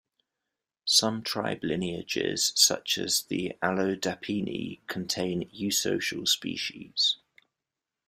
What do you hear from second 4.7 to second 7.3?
contain eusocial species.